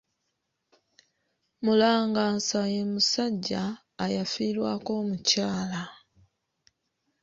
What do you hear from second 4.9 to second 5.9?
omukyala.